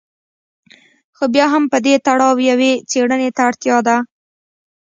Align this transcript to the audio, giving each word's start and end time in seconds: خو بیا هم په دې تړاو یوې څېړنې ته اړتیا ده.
خو 1.15 1.23
بیا 1.33 1.45
هم 1.53 1.63
په 1.71 1.77
دې 1.85 1.95
تړاو 2.05 2.45
یوې 2.49 2.71
څېړنې 2.89 3.29
ته 3.35 3.41
اړتیا 3.49 3.77
ده. 3.87 3.97